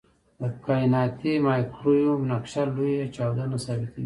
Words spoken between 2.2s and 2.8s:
نقشه